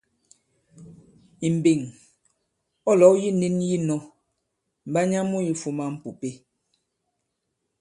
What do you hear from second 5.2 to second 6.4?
mu yifūmā m̀pùpe.